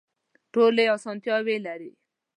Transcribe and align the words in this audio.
ټولې 0.53 0.85
اسانتیاوې 0.95 1.55
لري. 1.65 1.91